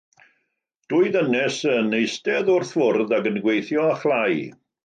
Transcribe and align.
Dwy 0.93 1.11
ddynes 1.15 1.59
yn 1.73 1.93
eistedd 1.99 2.51
wrth 2.57 2.75
fwrdd 2.79 3.17
ac 3.19 3.33
yn 3.33 3.41
gweithio 3.45 3.89
â 3.93 3.97
chlai. 4.05 4.35